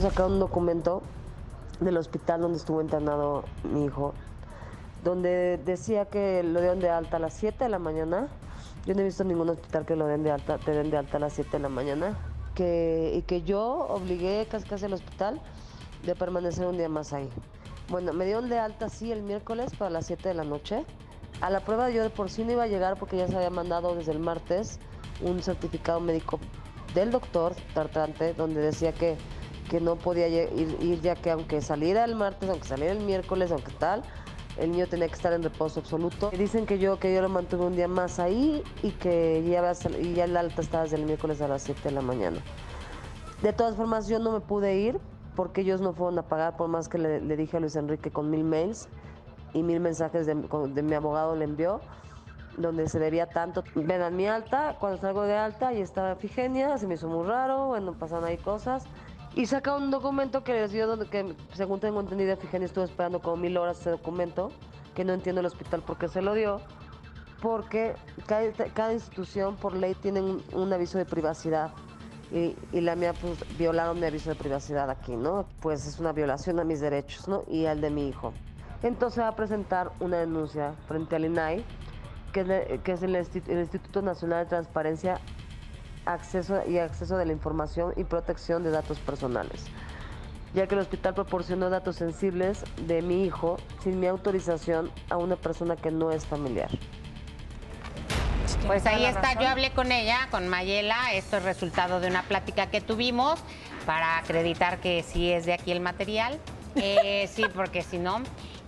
[0.00, 1.02] Sacaron un documento
[1.78, 4.14] del hospital donde estuvo internado mi hijo,
[5.04, 8.28] donde decía que lo dieron de alta a las 7 de la mañana.
[8.86, 11.18] Yo no he visto ningún hospital que lo den de alta, te den de alta
[11.18, 12.16] a las 7 de la mañana.
[12.54, 15.38] Que, y que yo obligué casi casi al hospital
[16.06, 17.28] de permanecer un día más ahí.
[17.90, 20.86] Bueno, me dieron de alta sí el miércoles para las 7 de la noche.
[21.42, 23.50] A la prueba yo de por sí no iba a llegar porque ya se había
[23.50, 24.80] mandado desde el martes
[25.20, 26.40] un certificado médico
[26.94, 29.16] del doctor Tartante donde decía que,
[29.70, 33.52] que no podía ir, ir ya que aunque saliera el martes, aunque saliera el miércoles,
[33.52, 34.02] aunque tal,
[34.58, 36.30] el niño tenía que estar en reposo absoluto.
[36.36, 40.14] Dicen que yo, que yo lo mantuve un día más ahí y que ya, y
[40.14, 42.40] ya el alta estaba desde el miércoles a las 7 de la mañana.
[43.42, 44.98] De todas formas, yo no me pude ir
[45.36, 48.10] porque ellos no fueron a pagar, por más que le, le dije a Luis Enrique
[48.10, 48.88] con mil mails
[49.54, 51.80] y mil mensajes de, de mi abogado le envió
[52.56, 53.62] donde se debía tanto.
[53.76, 57.24] Ven a mi alta, cuando salgo de alta y estaba Figenia, se me hizo muy
[57.24, 58.84] raro, bueno, pasan ahí cosas.
[59.34, 63.20] Y saca un documento que les dio, donde, que según tengo entendido, Figenia estuvo esperando
[63.20, 64.50] como mil horas ese documento,
[64.94, 66.60] que no entiendo el hospital por qué se lo dio,
[67.40, 67.94] porque
[68.26, 71.70] cada, cada institución por ley tiene un, aviso de privacidad.
[72.32, 75.46] Y, y, la mía, pues, violaron mi aviso de privacidad aquí, ¿no?
[75.60, 77.42] Pues es una violación a mis derechos, ¿no?
[77.48, 78.32] Y al de mi hijo.
[78.82, 81.64] Entonces va a presentar una denuncia frente al INAI
[82.32, 85.20] que es, que es el, Instituto Nacional de Transparencia
[86.06, 89.64] acceso y Acceso de la Información y Protección de Datos Personales,
[90.54, 95.36] ya que el hospital proporcionó datos sensibles de mi hijo sin mi autorización a una
[95.36, 96.70] persona que no es familiar.
[98.66, 102.66] Pues ahí está, yo hablé con ella, con Mayela, esto es resultado de una plática
[102.66, 103.40] que tuvimos
[103.86, 106.38] para acreditar que sí es de aquí el material.
[106.76, 108.22] Eh, sí, porque si no.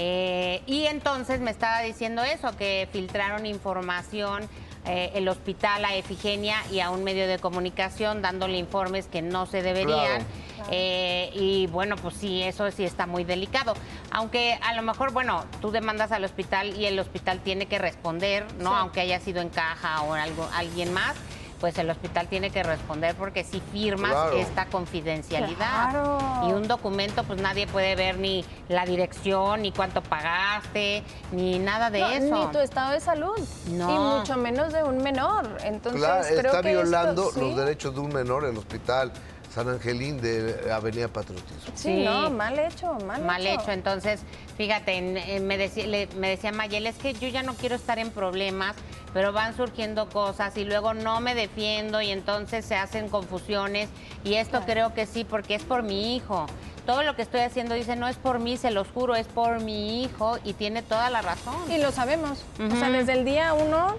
[0.00, 4.48] Eh, y entonces me estaba diciendo eso, que filtraron información
[4.86, 9.44] eh, el hospital a Efigenia y a un medio de comunicación dándole informes que no
[9.44, 10.24] se deberían.
[10.56, 10.70] Claro.
[10.70, 13.74] Eh, y bueno, pues sí, eso sí está muy delicado.
[14.12, 18.46] Aunque a lo mejor, bueno, tú demandas al hospital y el hospital tiene que responder,
[18.58, 18.70] ¿no?
[18.70, 18.76] Sí.
[18.78, 21.16] Aunque haya sido en caja o algo, alguien más
[21.60, 24.36] pues el hospital tiene que responder porque si firmas claro.
[24.36, 26.18] esta confidencialidad claro.
[26.48, 31.02] y un documento pues nadie puede ver ni la dirección ni cuánto pagaste
[31.32, 33.38] ni nada de no, eso ni tu estado de salud
[33.70, 33.90] no.
[33.90, 37.94] y mucho menos de un menor entonces claro, creo está que violando esto, los derechos
[37.94, 39.12] de un menor en el hospital
[39.58, 41.72] San Angelín de Avenida Patriotismo.
[41.74, 43.62] Sí, sí, no, mal hecho, mal, mal hecho.
[43.62, 43.72] hecho.
[43.72, 44.20] Entonces,
[44.56, 48.10] fíjate, me decía, le, me decía Mayel, es que yo ya no quiero estar en
[48.10, 48.76] problemas,
[49.12, 53.88] pero van surgiendo cosas y luego no me defiendo y entonces se hacen confusiones.
[54.22, 54.66] Y esto claro.
[54.66, 56.46] creo que sí, porque es por mi hijo.
[56.86, 59.60] Todo lo que estoy haciendo, dice, no es por mí, se los juro, es por
[59.60, 61.56] mi hijo y tiene toda la razón.
[61.68, 62.44] Y lo sabemos.
[62.60, 62.74] Uh -huh.
[62.74, 63.96] O sea, desde el día uno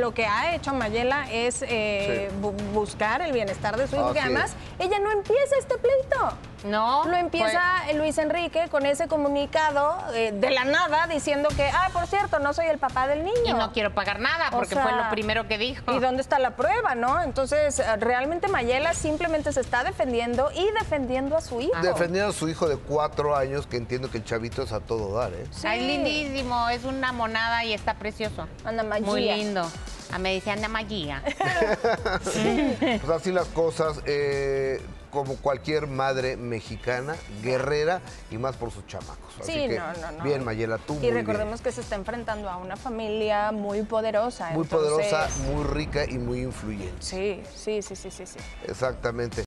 [0.00, 2.36] lo que ha hecho Mayela es eh, sí.
[2.40, 6.36] bu buscar el bienestar de su hijo, que además ella no empieza este pleito.
[6.64, 7.04] No.
[7.04, 7.96] Lo empieza pues...
[7.96, 12.52] Luis Enrique con ese comunicado eh, de la nada diciendo que, ah, por cierto, no
[12.52, 13.34] soy el papá del niño.
[13.46, 15.92] Y no quiero pagar nada porque o sea, fue lo primero que dijo.
[15.92, 17.22] ¿Y dónde está la prueba, no?
[17.22, 21.72] Entonces, realmente Mayela simplemente se está defendiendo y defendiendo a su hijo.
[21.82, 25.16] Defendiendo a su hijo de cuatro años, que entiendo que el chavito es a todo
[25.16, 25.46] dar, ¿eh?
[25.50, 25.66] Sí.
[25.66, 28.46] Ay, lindísimo, es una monada y está precioso.
[28.64, 29.06] Anda Magia.
[29.06, 29.68] Muy lindo.
[30.12, 31.22] A me dice Ana Magia.
[32.22, 34.00] pues así las cosas.
[34.04, 34.80] Eh,
[35.12, 38.00] como cualquier madre mexicana, guerrera
[38.30, 39.34] y más por sus chamacos.
[39.38, 40.24] Así sí, que, no, no, no.
[40.24, 40.98] Bien, Mayela, tú.
[41.02, 41.64] Y recordemos bien.
[41.64, 44.50] que se está enfrentando a una familia muy poderosa.
[44.52, 44.90] Muy entonces...
[44.90, 46.96] poderosa, muy rica y muy influyente.
[47.00, 48.26] Sí, sí, sí, sí, sí.
[48.26, 48.38] sí.
[48.66, 49.40] Exactamente.